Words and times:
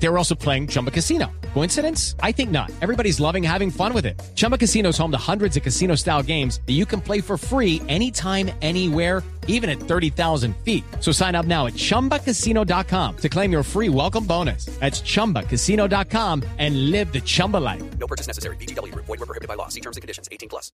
They 0.00 0.08
were 0.08 0.18
also 0.18 0.34
playing 0.34 0.68
Chumba 0.68 0.90
Casino. 0.90 1.30
Coincidence? 1.54 2.14
I 2.22 2.32
think 2.32 2.50
not. 2.50 2.70
Everybody's 2.80 3.18
loving 3.18 3.42
having 3.42 3.70
fun 3.70 3.92
with 3.92 4.06
it. 4.06 4.20
Chumba 4.34 4.56
Casino 4.56 4.90
is 4.90 4.98
home 4.98 5.10
to 5.10 5.18
hundreds 5.18 5.56
of 5.56 5.62
casino 5.62 5.96
style 5.96 6.22
games 6.22 6.60
that 6.66 6.74
you 6.74 6.86
can 6.86 7.00
play 7.00 7.20
for 7.20 7.36
free 7.36 7.82
anytime, 7.88 8.50
anywhere, 8.62 9.22
even 9.48 9.68
at 9.68 9.80
30,000 9.80 10.54
feet. 10.58 10.84
So 11.00 11.10
sign 11.10 11.34
up 11.34 11.46
now 11.46 11.66
at 11.66 11.74
chumbacasino.com 11.74 13.16
to 13.16 13.28
claim 13.28 13.50
your 13.50 13.62
free 13.64 13.88
welcome 13.88 14.24
bonus. 14.24 14.66
That's 14.78 15.00
chumbacasino.com 15.00 16.44
and 16.58 16.90
live 16.90 17.12
the 17.12 17.20
Chumba 17.20 17.56
life. 17.56 17.82
No 17.98 18.06
purchase 18.06 18.28
necessary. 18.28 18.56
BGW. 18.56 18.94
Void 18.94 19.08
were 19.08 19.26
prohibited 19.26 19.48
by 19.48 19.54
law. 19.54 19.68
See 19.68 19.80
terms 19.80 19.96
and 19.96 20.02
conditions. 20.02 20.28
18 20.30 20.48
plus. 20.48 20.70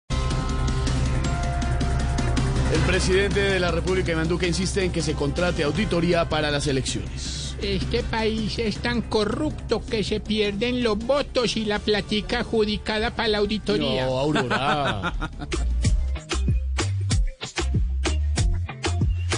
El 2.74 2.80
presidente 2.88 3.40
de 3.40 3.60
la 3.60 3.70
República, 3.70 4.12
Iván 4.12 4.28
Duque, 4.28 4.48
insiste 4.48 4.84
en 4.84 4.92
que 4.92 5.04
se 5.04 5.14
contrate 5.14 5.62
auditoría 5.62 6.28
para 6.28 6.50
las 6.50 6.66
elecciones. 6.66 7.43
Este 7.64 8.04
país 8.04 8.60
es 8.60 8.80
tan 8.80 9.02
corrupto 9.02 9.82
que 9.86 10.04
se 10.04 10.20
pierden 10.20 10.84
los 10.84 10.98
votos 10.98 11.56
y 11.56 11.64
la 11.64 11.80
platica 11.80 12.40
adjudicada 12.40 13.16
para 13.16 13.30
la 13.30 13.38
auditoría. 13.38 14.06
No, 14.06 14.20
Aurora. 14.20 15.14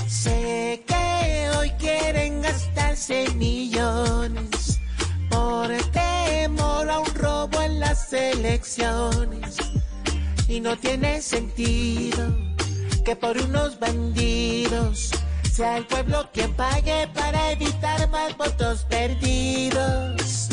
Sé 0.08 0.84
que 0.88 1.50
hoy 1.56 1.70
quieren 1.78 2.42
gastarse 2.42 3.30
millones 3.36 4.80
por 5.30 5.68
temor 5.92 6.90
a 6.90 7.00
un 7.02 7.14
robo 7.14 7.62
en 7.62 7.80
las 7.80 8.12
elecciones. 8.12 9.58
Y 10.48 10.62
no 10.62 10.76
tiene 10.78 11.22
sentido 11.22 12.36
que 13.04 13.16
por 13.16 13.38
unos 13.38 13.80
bandidos 13.80 15.12
sea 15.56 15.78
el 15.78 15.86
pueblo 15.86 16.28
quien 16.34 16.52
pague 16.54 17.08
para 17.14 17.54
evitar 17.54 18.10
más 18.10 18.36
votos 18.36 18.86
perdidos. 18.90 20.50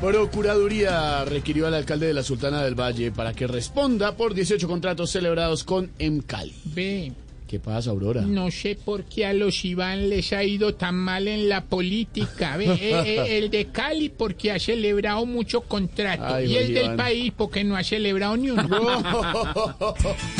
Procuraduría 0.00 1.24
requirió 1.24 1.66
al 1.66 1.74
alcalde 1.74 2.06
de 2.06 2.14
la 2.14 2.22
Sultana 2.22 2.62
del 2.62 2.78
Valle 2.78 3.10
para 3.10 3.34
que 3.34 3.48
responda 3.48 4.16
por 4.16 4.32
18 4.34 4.68
contratos 4.68 5.10
celebrados 5.10 5.64
con 5.64 5.90
Emcali. 5.98 6.54
Ve, 6.66 7.12
¿Qué 7.48 7.58
pasa, 7.58 7.90
Aurora? 7.90 8.22
no 8.22 8.52
sé 8.52 8.76
por 8.76 9.02
qué 9.04 9.26
a 9.26 9.32
los 9.32 9.64
Iván 9.64 10.08
les 10.08 10.32
ha 10.32 10.44
ido 10.44 10.74
tan 10.76 10.94
mal 10.94 11.26
en 11.26 11.48
la 11.48 11.64
política. 11.64 12.56
Ve, 12.56 12.66
eh, 12.80 13.02
eh, 13.06 13.38
el 13.38 13.50
de 13.50 13.66
Cali 13.66 14.08
porque 14.08 14.52
ha 14.52 14.60
celebrado 14.60 15.26
mucho 15.26 15.62
contrato. 15.62 16.32
Ay, 16.32 16.52
y 16.52 16.56
el 16.56 16.74
del 16.74 16.94
país 16.94 17.32
porque 17.36 17.64
no 17.64 17.76
ha 17.76 17.82
celebrado 17.82 18.36
ni 18.36 18.50
uno. 18.50 18.62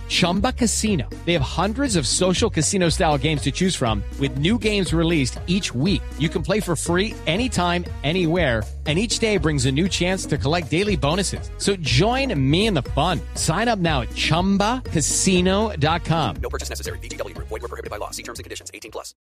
Chumba 0.11 0.51
Casino. 0.51 1.07
They 1.25 1.31
have 1.31 1.41
hundreds 1.41 1.95
of 1.95 2.05
social 2.05 2.49
casino 2.49 2.89
style 2.89 3.17
games 3.17 3.43
to 3.43 3.51
choose 3.51 3.77
from 3.77 4.03
with 4.19 4.37
new 4.37 4.57
games 4.57 4.93
released 4.93 5.39
each 5.47 5.73
week. 5.73 6.01
You 6.19 6.27
can 6.27 6.43
play 6.43 6.59
for 6.59 6.75
free 6.75 7.15
anytime, 7.27 7.85
anywhere. 8.03 8.61
And 8.87 8.97
each 8.97 9.19
day 9.19 9.37
brings 9.37 9.67
a 9.67 9.71
new 9.71 9.87
chance 9.87 10.25
to 10.25 10.39
collect 10.39 10.71
daily 10.71 10.95
bonuses. 10.97 11.51
So 11.59 11.75
join 11.77 12.33
me 12.51 12.65
in 12.65 12.73
the 12.73 12.81
fun. 12.81 13.21
Sign 13.35 13.67
up 13.69 13.77
now 13.77 14.01
at 14.01 14.09
chumbacasino.com. 14.09 16.35
No 16.41 16.49
purchase 16.49 16.69
necessary. 16.69 16.97
BGW. 16.97 17.37
Void 17.37 17.51
were 17.51 17.59
prohibited 17.59 17.91
by 17.91 17.97
law. 17.97 18.09
See 18.09 18.23
terms 18.23 18.39
and 18.39 18.43
conditions. 18.43 18.71
18 18.73 18.91
plus. 18.91 19.13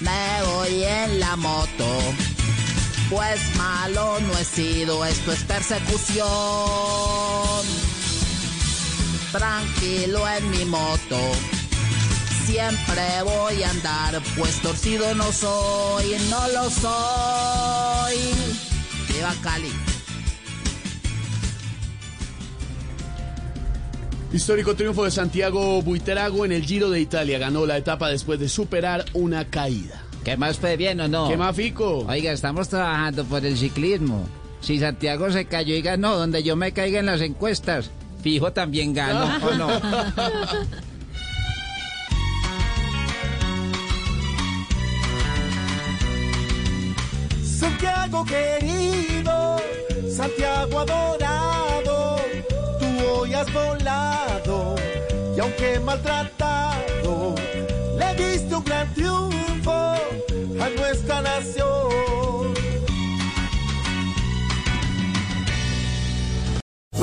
Me 0.00 0.40
voy 0.42 0.82
en 0.82 1.20
la 1.20 1.36
moto, 1.36 2.00
pues 3.08 3.40
malo 3.56 4.18
no 4.20 4.36
he 4.36 4.44
sido, 4.44 5.04
esto 5.04 5.30
es 5.30 5.44
persecución. 5.44 6.26
Tranquilo 9.32 10.24
en 10.28 10.50
mi 10.50 10.64
moto, 10.64 11.18
siempre 12.46 13.02
voy 13.24 13.62
a 13.62 13.70
andar, 13.70 14.22
pues 14.38 14.60
torcido 14.62 15.14
no 15.14 15.30
soy, 15.32 16.16
no 16.30 16.48
lo 16.48 16.70
soy. 16.70 18.16
Viva 19.08 19.34
Cali. 19.42 19.72
Histórico 24.32 24.74
triunfo 24.74 25.04
de 25.04 25.10
Santiago 25.10 25.80
Buitrago 25.82 26.44
en 26.44 26.52
el 26.52 26.64
Giro 26.64 26.90
de 26.90 27.00
Italia. 27.00 27.38
Ganó 27.38 27.64
la 27.64 27.76
etapa 27.76 28.08
después 28.08 28.38
de 28.40 28.48
superar 28.48 29.04
una 29.12 29.46
caída. 29.46 30.02
¿Qué 30.24 30.36
más 30.36 30.58
fue 30.58 30.76
bien 30.76 31.00
o 31.00 31.08
no? 31.08 31.28
¿Qué 31.28 31.36
más, 31.36 31.54
Fico? 31.54 31.98
Oiga, 32.08 32.32
estamos 32.32 32.68
trabajando 32.68 33.24
por 33.24 33.46
el 33.46 33.56
ciclismo. 33.56 34.28
Si 34.60 34.80
Santiago 34.80 35.30
se 35.30 35.44
cayó 35.44 35.74
y 35.74 35.82
ganó, 35.82 36.16
donde 36.16 36.42
yo 36.42 36.56
me 36.56 36.72
caiga 36.72 36.98
en 36.98 37.06
las 37.06 37.20
encuestas, 37.20 37.90
fijo 38.26 38.52
también 38.52 38.92
gano, 38.92 39.24
¿o 39.40 39.54
no? 39.54 39.68
Santiago 47.44 48.24
querido, 48.24 49.58
Santiago 50.10 50.80
adorado, 50.80 52.16
tú 52.80 52.86
hoy 53.08 53.32
has 53.32 53.52
volado 53.52 54.74
y 55.36 55.38
aunque 55.38 55.78
maltratado, 55.78 57.36
le 57.96 58.14
diste 58.16 58.56
un 58.56 58.64
gran 58.64 58.92
triunfo 58.92 59.70
a 59.70 60.68
nuestra 60.76 61.22
nación. 61.22 62.15